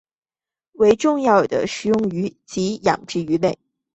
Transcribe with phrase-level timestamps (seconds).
[0.71, 3.59] 为重要的食用鱼及养殖鱼类。